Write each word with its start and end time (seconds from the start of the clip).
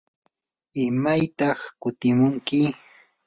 ¿imaytaq 0.85 1.59
kutimunki? 1.81 2.61